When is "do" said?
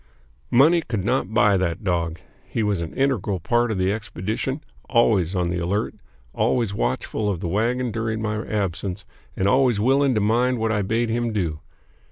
11.31-11.59